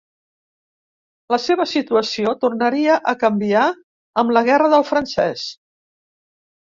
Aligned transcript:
La 1.33 1.37
seva 1.43 1.67
situació 1.73 2.33
tornaria 2.45 2.95
a 3.11 3.15
canviar 3.25 3.67
amb 4.23 4.37
la 4.39 4.47
guerra 4.49 4.71
del 4.75 4.87
francès. 4.93 5.45